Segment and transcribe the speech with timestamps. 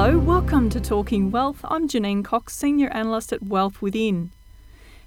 [0.00, 1.58] Hello, welcome to Talking Wealth.
[1.64, 4.30] I'm Janine Cox, Senior Analyst at Wealth Within.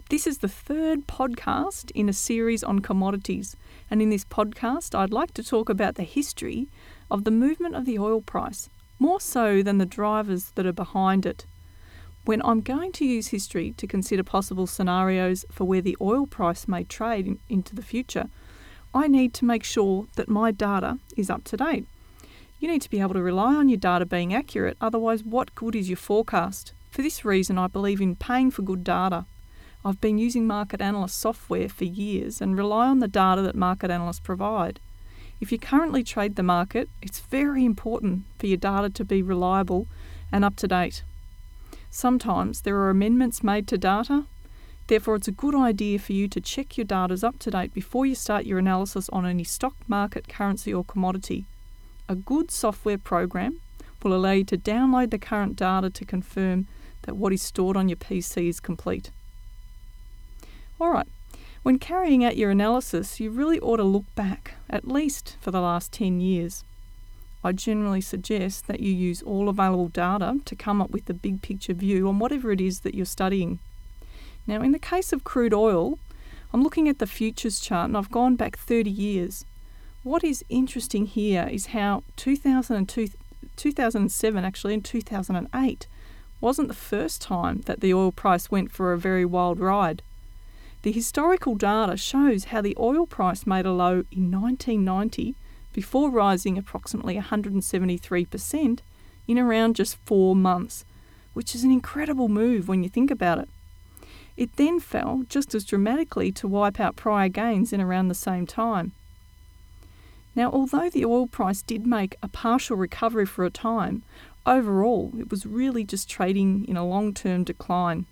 [0.10, 3.56] This is the third podcast in a series on commodities,
[3.90, 6.68] and in this podcast, I'd like to talk about the history
[7.10, 8.68] of the movement of the oil price,
[9.00, 11.46] more so than the drivers that are behind it.
[12.26, 16.68] When I'm going to use history to consider possible scenarios for where the oil price
[16.68, 18.26] may trade in, into the future,
[18.94, 21.86] I need to make sure that my data is up to date.
[22.62, 25.76] You need to be able to rely on your data being accurate, otherwise, what good
[25.76, 26.74] is your forecast?
[26.92, 29.26] For this reason, I believe in paying for good data.
[29.84, 33.90] I've been using market analyst software for years and rely on the data that market
[33.90, 34.80] analysts provide.
[35.40, 39.88] If you currently trade the market, it's very important for your data to be reliable
[40.32, 41.02] and up to date.
[41.90, 44.26] Sometimes there are amendments made to data,
[44.86, 47.74] therefore, it's a good idea for you to check your data is up to date
[47.74, 51.48] before you start your analysis on any stock, market, currency, or commodity.
[52.12, 53.62] A good software program
[54.04, 56.68] will allow you to download the current data to confirm
[57.04, 59.12] that what is stored on your PC is complete.
[60.82, 61.08] Alright,
[61.64, 65.62] when carrying out your analysis, you really ought to look back, at least for the
[65.62, 66.66] last 10 years.
[67.46, 71.42] I generally suggest that you use all available data to come up with the big
[71.42, 73.60] picture view on whatever it is that you're studying.
[74.46, 75.98] Now, in the case of crude oil,
[76.52, 79.46] I'm looking at the futures chart and I've gone back 30 years
[80.04, 83.10] what is interesting here is how 2002,
[83.56, 85.88] 2007 actually and 2008
[86.40, 90.02] wasn't the first time that the oil price went for a very wild ride.
[90.82, 95.36] The historical data shows how the oil price made a low in 1990
[95.72, 98.80] before rising approximately 173%
[99.28, 100.84] in around just four months,
[101.34, 103.50] which is an incredible move when you think about it.
[104.36, 108.48] It then fell just as dramatically to wipe out prior gains in around the same
[108.48, 108.94] time.
[110.36, 114.04] Now, although the oil price did make a partial recovery for a time,
[114.46, 118.06] overall it was really just trading in a long term decline.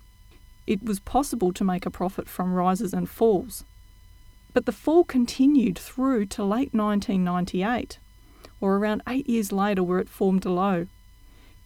[0.66, 3.64] It was possible to make a profit from rises and falls.
[4.52, 7.98] But the fall continued through to late 1998,
[8.60, 10.86] or around eight years later, where it formed a low.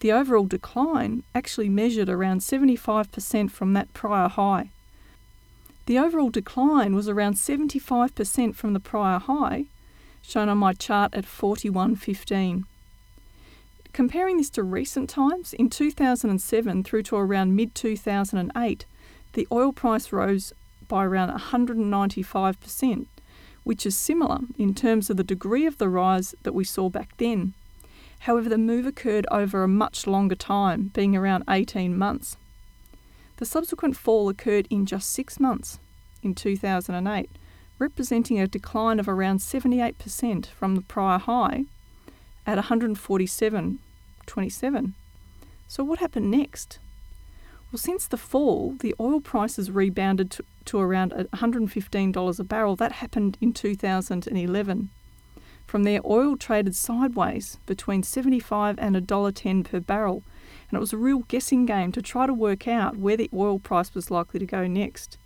[0.01, 4.71] The overall decline actually measured around 75% from that prior high.
[5.87, 9.67] The overall decline was around 75% from the prior high,
[10.27, 12.65] shown on my chart at 41.15.
[13.93, 18.87] Comparing this to recent times, in 2007 through to around mid 2008,
[19.35, 20.53] the oil price rose
[20.89, 23.07] by around 195%,
[23.63, 27.17] which is similar in terms of the degree of the rise that we saw back
[27.19, 27.55] then.
[28.21, 32.37] However, the move occurred over a much longer time, being around 18 months.
[33.37, 35.79] The subsequent fall occurred in just six months,
[36.23, 37.31] in 2008,
[37.85, 41.65] representing a decline of around 78% from the prior high
[42.47, 44.93] at 147.27.
[45.69, 46.79] So, what happened next?
[47.71, 52.77] Well, since the fall, the oil prices rebounded to, to around $115 a barrel.
[52.77, 54.89] That happened in 2011.
[55.67, 60.23] From there, oil traded sideways between 75 and $1.10 per barrel,
[60.71, 63.59] and it was a real guessing game to try to work out where the oil
[63.59, 65.19] price was likely to go next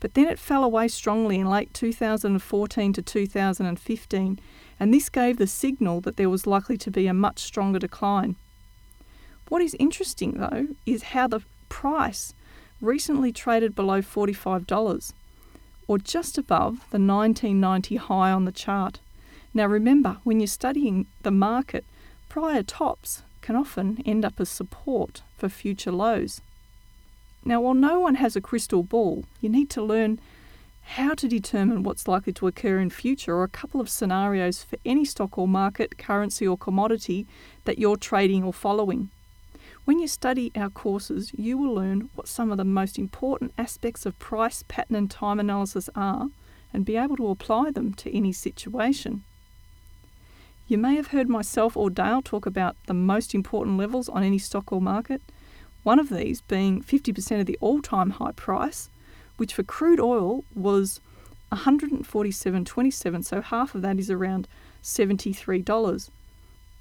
[0.00, 4.40] but then it fell away strongly in late 2014 to 2015,
[4.80, 8.36] and this gave the signal that there was likely to be a much stronger decline.
[9.48, 12.34] What is interesting, though, is how the price
[12.80, 15.12] recently traded below $45,
[15.86, 19.00] or just above the 1990 high on the chart.
[19.52, 21.84] Now, remember, when you're studying the market,
[22.28, 26.40] prior tops can often end up as support for future lows.
[27.44, 30.18] Now, while no one has a crystal ball, you need to learn
[30.82, 34.78] how to determine what's likely to occur in future or a couple of scenarios for
[34.84, 37.26] any stock or market, currency or commodity
[37.64, 39.10] that you're trading or following.
[39.84, 44.06] When you study our courses, you will learn what some of the most important aspects
[44.06, 46.28] of price, pattern, and time analysis are
[46.72, 49.24] and be able to apply them to any situation.
[50.66, 54.38] You may have heard myself or Dale talk about the most important levels on any
[54.38, 55.20] stock or market.
[55.84, 58.88] One of these being 50% of the all time high price,
[59.36, 61.00] which for crude oil was
[61.52, 64.48] 147.27, so half of that is around
[64.82, 66.10] $73.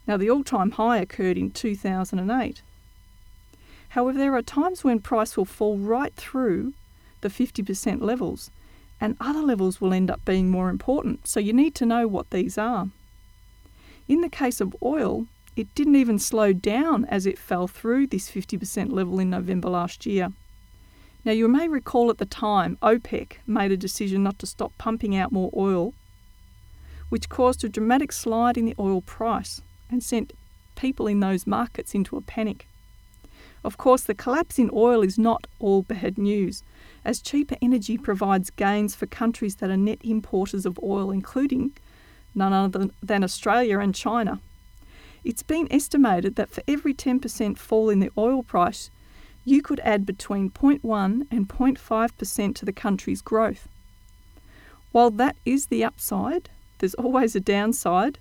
[0.07, 2.61] Now, the all time high occurred in 2008.
[3.89, 6.73] However, there are times when price will fall right through
[7.21, 8.51] the 50% levels,
[8.99, 11.27] and other levels will end up being more important.
[11.27, 12.87] So you need to know what these are.
[14.07, 18.29] In the case of oil, it didn't even slow down as it fell through this
[18.29, 20.31] 50% level in November last year.
[21.25, 25.15] Now, you may recall at the time OPEC made a decision not to stop pumping
[25.15, 25.93] out more oil,
[27.09, 30.33] which caused a dramatic slide in the oil price and sent
[30.75, 32.67] people in those markets into a panic.
[33.63, 36.63] Of course, the collapse in oil is not all bad news,
[37.05, 41.71] as cheaper energy provides gains for countries that are net importers of oil, including
[42.35, 44.41] none other than Australia and China.
[45.23, 48.89] It's been estimated that for every 10% fall in the oil price,
[49.45, 53.67] you could add between 0.1 and 0.5% to the country's growth.
[54.91, 56.49] While that is the upside,
[56.79, 58.19] there's always a downside.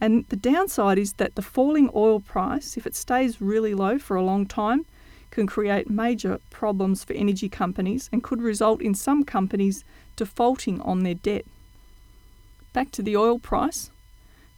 [0.00, 4.16] And the downside is that the falling oil price, if it stays really low for
[4.16, 4.86] a long time,
[5.30, 9.84] can create major problems for energy companies and could result in some companies
[10.16, 11.44] defaulting on their debt.
[12.72, 13.90] Back to the oil price.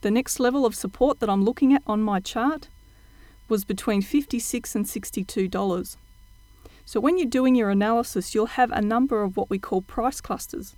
[0.07, 2.69] The next level of support that I'm looking at on my chart
[3.49, 5.97] was between 56 and $62.
[6.85, 10.21] So when you're doing your analysis, you'll have a number of what we call price
[10.21, 10.77] clusters.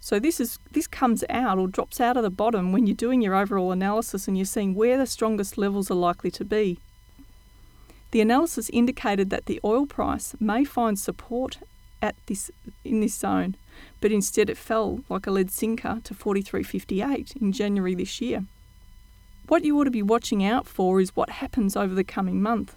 [0.00, 3.20] So this is this comes out or drops out of the bottom when you're doing
[3.20, 6.78] your overall analysis and you're seeing where the strongest levels are likely to be.
[8.12, 11.58] The analysis indicated that the oil price may find support
[12.00, 12.50] at this
[12.82, 13.56] in this zone,
[14.00, 18.44] but instead it fell like a lead sinker to 43.58 in January this year.
[19.48, 22.76] What you ought to be watching out for is what happens over the coming month.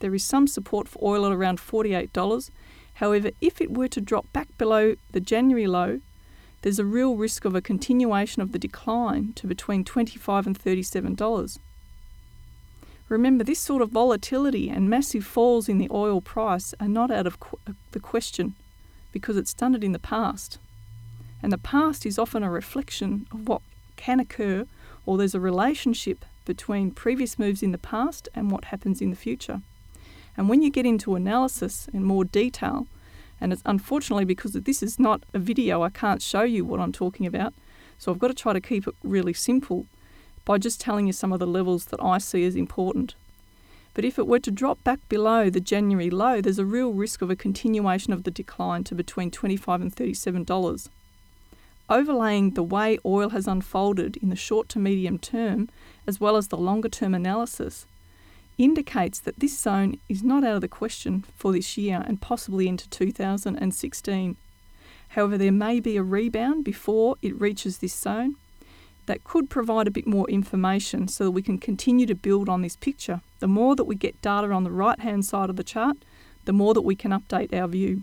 [0.00, 2.50] There is some support for oil at around $48.
[2.94, 6.00] However, if it were to drop back below the January low,
[6.62, 11.58] there's a real risk of a continuation of the decline to between $25 and $37.
[13.08, 17.26] Remember, this sort of volatility and massive falls in the oil price are not out
[17.26, 17.58] of qu-
[17.92, 18.54] the question
[19.18, 20.58] because it's done it in the past.
[21.42, 23.62] And the past is often a reflection of what
[23.96, 24.66] can occur
[25.06, 29.16] or there's a relationship between previous moves in the past and what happens in the
[29.16, 29.60] future.
[30.36, 32.86] And when you get into analysis in more detail,
[33.40, 36.92] and it's unfortunately because this is not a video, I can't show you what I'm
[36.92, 37.54] talking about.
[37.98, 39.86] So I've got to try to keep it really simple
[40.44, 43.14] by just telling you some of the levels that I see as important.
[43.98, 47.20] But if it were to drop back below the January low, there's a real risk
[47.20, 50.88] of a continuation of the decline to between 25 and $37
[51.90, 55.68] overlaying the way oil has unfolded in the short to medium term,
[56.06, 57.86] as well as the longer term analysis,
[58.56, 62.68] indicates that this zone is not out of the question for this year and possibly
[62.68, 64.36] into 2016.
[65.08, 68.36] However, there may be a rebound before it reaches this zone
[69.06, 72.62] that could provide a bit more information so that we can continue to build on
[72.62, 73.22] this picture.
[73.40, 75.96] The more that we get data on the right hand side of the chart,
[76.44, 78.02] the more that we can update our view.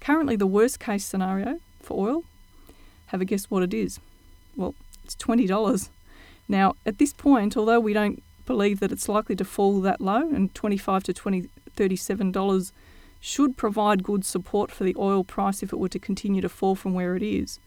[0.00, 2.24] Currently, the worst case scenario for oil
[3.06, 4.00] have a guess what it is?
[4.56, 4.74] Well,
[5.04, 5.88] it's $20.
[6.48, 10.28] Now, at this point, although we don't believe that it's likely to fall that low,
[10.30, 12.72] and 25 to $20, $37
[13.20, 16.74] should provide good support for the oil price if it were to continue to fall
[16.74, 17.58] from where it is,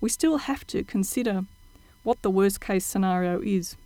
[0.00, 1.44] we still have to consider
[2.02, 3.76] what the worst case scenario is.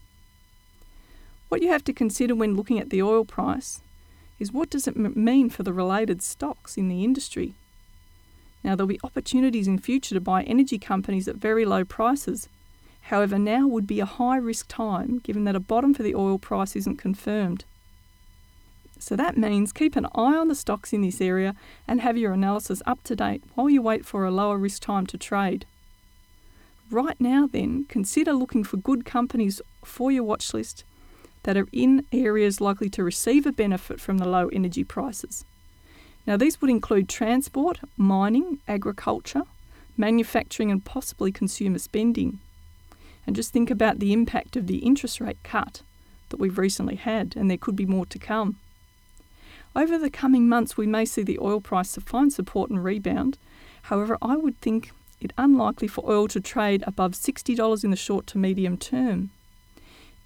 [1.48, 3.80] What you have to consider when looking at the oil price
[4.38, 7.54] is what does it mean for the related stocks in the industry
[8.66, 12.48] now, there'll be opportunities in future to buy energy companies at very low prices.
[13.02, 16.36] However, now would be a high risk time given that a bottom for the oil
[16.36, 17.64] price isn't confirmed.
[18.98, 21.54] So that means keep an eye on the stocks in this area
[21.86, 25.06] and have your analysis up to date while you wait for a lower risk time
[25.06, 25.64] to trade.
[26.90, 30.82] Right now, then, consider looking for good companies for your watch list
[31.46, 35.44] that are in areas likely to receive a benefit from the low energy prices.
[36.26, 39.44] Now, these would include transport, mining, agriculture,
[39.96, 42.40] manufacturing, and possibly consumer spending.
[43.24, 45.82] And just think about the impact of the interest rate cut
[46.30, 48.56] that we've recently had, and there could be more to come.
[49.76, 53.38] Over the coming months, we may see the oil price find support and rebound.
[53.82, 58.26] However, I would think it unlikely for oil to trade above $60 in the short
[58.28, 59.30] to medium term.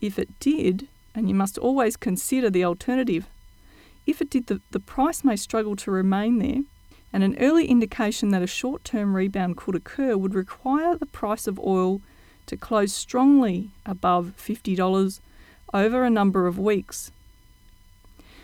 [0.00, 3.26] If it did, and you must always consider the alternative
[4.06, 6.62] if it did, the, the price may struggle to remain there,
[7.12, 11.46] and an early indication that a short term rebound could occur would require the price
[11.46, 12.00] of oil
[12.46, 15.20] to close strongly above $50
[15.72, 17.12] over a number of weeks.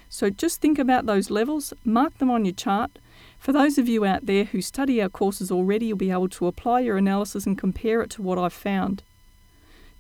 [0.08, 2.98] So just think about those levels, mark them on your chart.
[3.38, 6.46] For those of you out there who study our courses already, you'll be able to
[6.46, 9.02] apply your analysis and compare it to what I've found.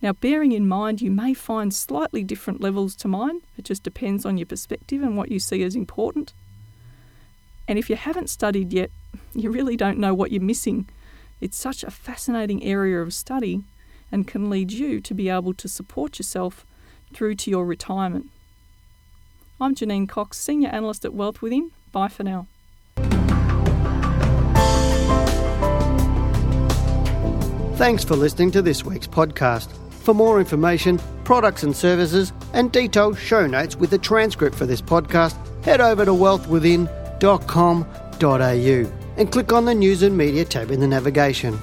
[0.02, 4.26] Now, bearing in mind you may find slightly different levels to mine, it just depends
[4.26, 6.34] on your perspective and what you see as important.
[7.66, 8.90] And if you haven't studied yet,
[9.34, 10.88] you really don't know what you're missing.
[11.40, 13.62] It's such a fascinating area of study
[14.12, 16.64] and can lead you to be able to support yourself
[17.12, 18.28] through to your retirement.
[19.60, 21.70] I'm Janine Cox, Senior Analyst at Wealth Within.
[21.90, 22.46] Bye for now.
[27.76, 29.85] Thanks for listening to this week's podcast.
[30.06, 34.80] For more information, products and services, and detailed show notes with the transcript for this
[34.80, 35.34] podcast,
[35.64, 41.58] head over to wealthwithin.com.au and click on the News and Media tab in the navigation.